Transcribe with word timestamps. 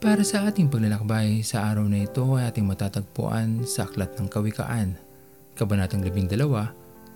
Para 0.00 0.24
sa 0.24 0.48
ating 0.48 0.72
paglalakbay 0.72 1.44
sa 1.44 1.68
araw 1.68 1.84
na 1.84 2.08
ito 2.08 2.24
ay 2.32 2.48
ating 2.48 2.64
matatagpuan 2.64 3.68
sa 3.68 3.84
Aklat 3.84 4.16
ng 4.16 4.32
Kawikaan, 4.32 4.96
Kabanatang 5.52 6.00
12, 6.00 6.40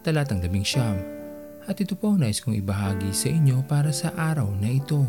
Talatang 0.04 0.44
11. 0.44 1.64
At 1.64 1.80
ito 1.80 1.96
po 1.96 2.12
ang 2.12 2.20
nais 2.20 2.44
kong 2.44 2.60
ibahagi 2.60 3.08
sa 3.16 3.32
inyo 3.32 3.64
para 3.64 3.88
sa 3.88 4.12
araw 4.12 4.52
na 4.60 4.68
ito. 4.68 5.00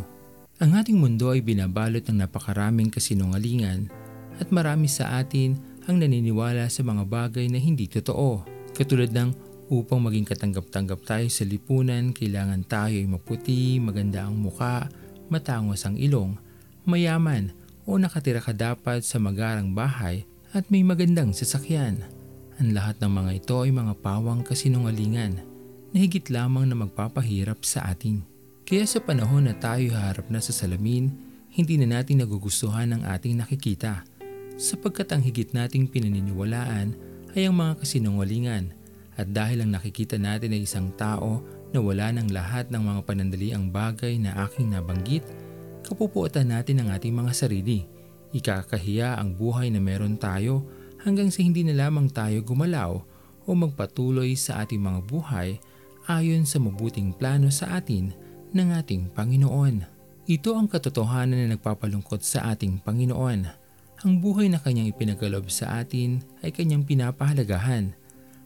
Ang 0.63 0.71
ating 0.79 0.95
mundo 0.95 1.35
ay 1.35 1.43
binabalot 1.43 1.99
ng 2.07 2.23
napakaraming 2.23 2.87
kasinungalingan 2.87 3.91
at 4.39 4.47
marami 4.55 4.87
sa 4.87 5.19
atin 5.19 5.59
ang 5.83 5.99
naniniwala 5.99 6.71
sa 6.71 6.79
mga 6.79 7.03
bagay 7.03 7.51
na 7.51 7.59
hindi 7.59 7.91
totoo. 7.91 8.47
Katulad 8.71 9.11
ng 9.11 9.35
upang 9.67 9.99
maging 9.99 10.23
katanggap-tanggap 10.23 11.03
tayo 11.03 11.27
sa 11.27 11.43
lipunan, 11.43 12.15
kailangan 12.15 12.63
tayo 12.71 12.95
ay 12.95 13.03
maputi, 13.03 13.83
maganda 13.83 14.23
ang 14.23 14.39
muka, 14.39 14.87
matangos 15.27 15.83
ang 15.83 15.99
ilong, 15.99 16.39
mayaman, 16.87 17.64
o 17.85 18.01
nakatira 18.01 18.41
ka 18.41 18.51
dapat 18.51 19.05
sa 19.05 19.21
magarang 19.21 19.71
bahay 19.71 20.25
at 20.51 20.65
may 20.73 20.81
magandang 20.81 21.31
sasakyan. 21.31 22.01
Ang 22.57 22.73
lahat 22.73 22.97
ng 22.99 23.11
mga 23.13 23.31
ito 23.37 23.57
ay 23.61 23.71
mga 23.71 23.93
pawang 24.01 24.41
kasinungalingan 24.41 25.41
na 25.93 25.97
higit 25.97 26.27
lamang 26.33 26.65
na 26.65 26.75
magpapahirap 26.75 27.61
sa 27.61 27.85
atin. 27.87 28.25
Kaya 28.65 28.89
sa 28.89 28.97
panahon 28.97 29.45
na 29.45 29.53
tayo 29.53 29.93
harap 29.93 30.25
na 30.33 30.41
sa 30.41 30.49
salamin, 30.49 31.13
hindi 31.53 31.77
na 31.77 31.99
natin 31.99 32.25
nagugustuhan 32.25 32.91
ang 32.91 33.05
ating 33.05 33.37
nakikita 33.37 34.03
sapagkat 34.57 35.11
ang 35.13 35.21
higit 35.21 35.51
nating 35.53 35.87
pinaniniwalaan 35.87 36.95
ay 37.35 37.47
ang 37.47 37.55
mga 37.55 37.83
kasinungalingan 37.83 38.71
at 39.15 39.27
dahil 39.31 39.63
ang 39.63 39.71
nakikita 39.75 40.19
natin 40.19 40.55
ay 40.55 40.67
isang 40.67 40.91
tao 40.95 41.43
na 41.71 41.79
wala 41.83 42.11
ng 42.15 42.31
lahat 42.31 42.71
ng 42.71 42.79
mga 42.83 43.01
panandaliang 43.03 43.67
bagay 43.71 44.15
na 44.15 44.31
aking 44.47 44.71
nabanggit, 44.71 45.23
kapupuotan 45.85 46.49
natin 46.49 46.81
ang 46.81 46.89
ating 46.89 47.13
mga 47.13 47.31
sarili. 47.37 47.85
Ikakahiya 48.33 49.21
ang 49.21 49.37
buhay 49.37 49.69
na 49.69 49.77
meron 49.77 50.17
tayo 50.17 50.65
hanggang 51.05 51.29
sa 51.29 51.45
hindi 51.45 51.61
na 51.61 51.77
lamang 51.77 52.09
tayo 52.09 52.41
gumalaw 52.41 52.97
o 53.45 53.49
magpatuloy 53.53 54.33
sa 54.33 54.65
ating 54.65 54.81
mga 54.81 54.99
buhay 55.05 55.61
ayon 56.09 56.49
sa 56.49 56.57
mabuting 56.57 57.13
plano 57.13 57.53
sa 57.53 57.77
atin 57.77 58.09
ng 58.49 58.67
ating 58.81 59.13
Panginoon. 59.13 59.85
Ito 60.25 60.57
ang 60.57 60.65
katotohanan 60.65 61.37
na 61.37 61.47
nagpapalungkot 61.53 62.25
sa 62.25 62.49
ating 62.49 62.81
Panginoon. 62.81 63.45
Ang 64.01 64.13
buhay 64.17 64.49
na 64.49 64.57
kanyang 64.57 64.89
ipinagalob 64.89 65.53
sa 65.53 65.77
atin 65.77 66.25
ay 66.41 66.49
kanyang 66.49 66.81
pinapahalagahan. 66.81 67.93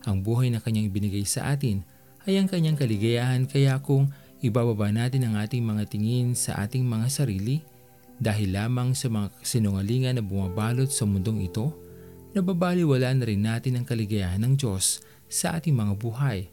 Ang 0.04 0.18
buhay 0.24 0.52
na 0.52 0.60
kanyang 0.60 0.92
ibinigay 0.92 1.24
sa 1.24 1.56
atin 1.56 1.88
ay 2.28 2.36
ang 2.36 2.52
kanyang 2.52 2.76
kaligayahan 2.76 3.48
kaya 3.48 3.80
kung 3.80 4.12
Ibababa 4.40 4.88
natin 4.88 5.28
ang 5.28 5.36
ating 5.36 5.60
mga 5.60 5.84
tingin 5.92 6.32
sa 6.32 6.64
ating 6.64 6.88
mga 6.88 7.12
sarili 7.12 7.60
dahil 8.24 8.56
lamang 8.56 8.96
sa 8.96 9.12
mga 9.12 9.36
sinungalingan 9.44 10.16
na 10.16 10.24
bumabalot 10.24 10.88
sa 10.88 11.04
mundong 11.04 11.44
ito, 11.44 11.76
nababaliwala 12.32 13.12
na 13.20 13.24
rin 13.28 13.44
natin 13.44 13.76
ang 13.76 13.86
kaligayahan 13.88 14.40
ng 14.40 14.56
Diyos 14.56 15.04
sa 15.28 15.60
ating 15.60 15.76
mga 15.76 15.94
buhay 16.00 16.48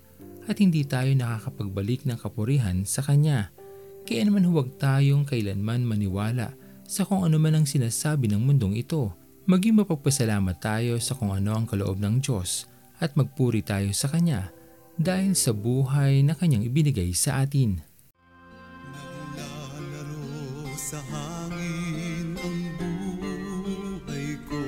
at 0.51 0.59
hindi 0.59 0.83
tayo 0.83 1.15
nakakapagbalik 1.15 2.03
ng 2.07 2.19
kapurihan 2.19 2.83
sa 2.83 3.07
Kanya. 3.07 3.55
Kaya 4.03 4.27
naman 4.27 4.47
huwag 4.51 4.75
tayong 4.83 5.23
kailanman 5.23 5.87
maniwala 5.87 6.59
sa 6.87 7.07
kung 7.07 7.23
ano 7.23 7.39
man 7.39 7.55
ang 7.55 7.67
sinasabi 7.71 8.27
ng 8.31 8.43
mundong 8.43 8.79
ito. 8.83 9.15
Maging 9.47 9.79
mapagpasalamat 9.79 10.59
tayo 10.59 10.99
sa 10.99 11.15
kung 11.15 11.31
ano 11.31 11.55
ang 11.55 11.71
kaloob 11.71 12.03
ng 12.03 12.19
Diyos 12.19 12.67
at 12.99 13.15
magpuri 13.15 13.63
tayo 13.63 13.95
sa 13.95 14.11
Kanya 14.11 14.56
dahil 14.97 15.37
sa 15.37 15.53
buhay 15.53 16.25
na 16.25 16.33
kanyang 16.33 16.65
ibinigay 16.65 17.13
sa 17.13 17.45
atin. 17.45 17.85
Naglalaro 19.37 20.73
sa 20.77 21.01
hangin 21.13 22.33
ang 22.41 22.61
buhay 22.81 24.41
ko. 24.49 24.65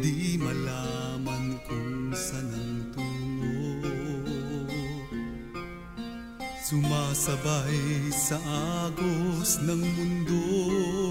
Di 0.00 0.40
malaman 0.40 1.60
kung 1.68 2.16
saan 2.16 2.48
ang 2.48 2.76
tungo. 2.96 3.60
Sumasabay 6.64 8.08
sa 8.08 8.40
agos 8.88 9.60
ng 9.60 9.84
mundong 9.84 11.01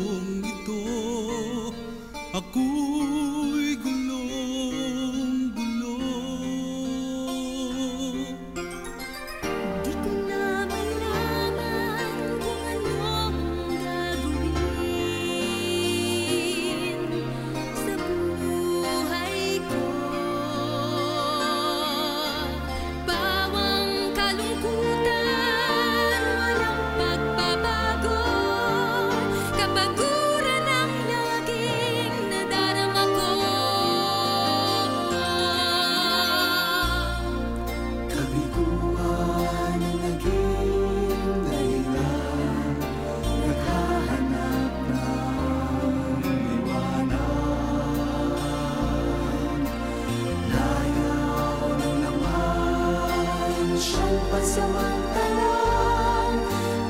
pansamantalang 54.32 56.40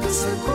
Kasagutan 0.06 0.51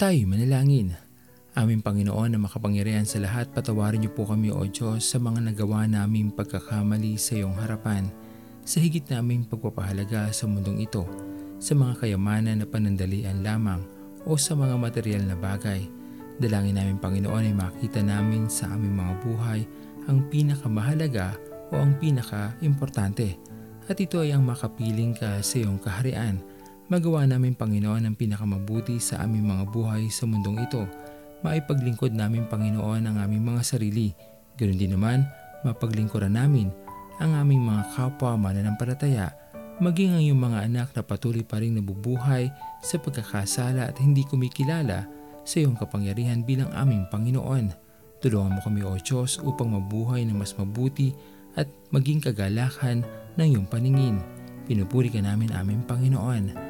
Tayo 0.00 0.24
manalangin. 0.24 0.96
Aming 1.52 1.84
Panginoon 1.84 2.32
na 2.32 2.40
makapangyarihan 2.40 3.04
sa 3.04 3.20
lahat, 3.20 3.52
patawarin 3.52 4.00
niyo 4.00 4.16
po 4.16 4.24
kami 4.24 4.48
o 4.48 4.64
Diyos 4.64 5.04
sa 5.04 5.20
mga 5.20 5.52
nagawa 5.52 5.84
naming 5.84 6.32
pagkakamali 6.32 7.20
sa 7.20 7.36
iyong 7.36 7.52
harapan, 7.60 8.08
sa 8.64 8.80
higit 8.80 9.04
naming 9.12 9.44
pagpapahalaga 9.44 10.32
sa 10.32 10.48
mundong 10.48 10.88
ito, 10.88 11.04
sa 11.60 11.76
mga 11.76 12.00
kayamanan 12.00 12.64
na 12.64 12.66
panandalian 12.72 13.44
lamang 13.44 13.84
o 14.24 14.40
sa 14.40 14.56
mga 14.56 14.80
material 14.80 15.20
na 15.28 15.36
bagay. 15.36 15.84
Dalangin 16.40 16.80
namin 16.80 16.96
Panginoon 16.96 17.52
ay 17.52 17.52
makita 17.52 18.00
namin 18.00 18.48
sa 18.48 18.72
aming 18.72 18.96
mga 18.96 19.14
buhay 19.20 19.60
ang 20.08 20.24
pinakamahalaga 20.32 21.36
o 21.68 21.76
ang 21.76 21.92
pinaka-importante 22.00 23.36
at 23.84 24.00
ito 24.00 24.24
ay 24.24 24.32
ang 24.32 24.48
makapiling 24.48 25.12
ka 25.12 25.44
sa 25.44 25.60
iyong 25.60 25.76
kaharian. 25.76 26.40
Magawa 26.90 27.22
namin 27.22 27.54
Panginoon 27.54 28.02
ang 28.02 28.18
pinakamabuti 28.18 28.98
sa 28.98 29.22
aming 29.22 29.46
mga 29.46 29.70
buhay 29.70 30.10
sa 30.10 30.26
mundong 30.26 30.58
ito. 30.58 30.82
Maipaglingkod 31.46 32.10
namin 32.10 32.50
Panginoon 32.50 33.06
ang 33.06 33.14
aming 33.14 33.46
mga 33.46 33.62
sarili. 33.62 34.10
Ganoon 34.58 34.74
din 34.74 34.98
naman, 34.98 35.22
mapaglingkuran 35.62 36.34
namin 36.34 36.66
ang 37.22 37.38
aming 37.38 37.62
mga 37.62 37.94
kapwa 37.94 38.34
mananampalataya, 38.34 39.30
maging 39.78 40.18
ang 40.18 40.22
iyong 40.26 40.42
mga 40.42 40.58
anak 40.66 40.88
na 40.90 41.06
patuloy 41.06 41.46
pa 41.46 41.62
rin 41.62 41.78
nabubuhay 41.78 42.50
sa 42.82 42.98
pagkakasala 42.98 43.86
at 43.86 43.94
hindi 44.02 44.26
kumikilala 44.26 45.06
sa 45.46 45.56
iyong 45.62 45.78
kapangyarihan 45.78 46.42
bilang 46.42 46.74
aming 46.74 47.06
Panginoon. 47.06 47.70
Tulungan 48.18 48.58
mo 48.58 48.60
kami 48.66 48.82
o 48.82 48.98
Diyos 48.98 49.38
upang 49.46 49.78
mabuhay 49.78 50.26
na 50.26 50.34
mas 50.34 50.58
mabuti 50.58 51.14
at 51.54 51.70
maging 51.94 52.18
kagalakan 52.18 53.06
ng 53.38 53.46
iyong 53.46 53.70
paningin. 53.70 54.18
Pinupuri 54.66 55.06
ka 55.06 55.22
namin 55.22 55.54
aming 55.54 55.86
Panginoon 55.86 56.69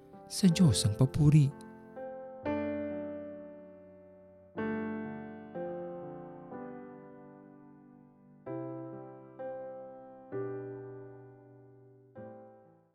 sa 0.31 0.47
Diyos 0.47 0.87
ang 0.87 0.95
papuri. 0.95 1.51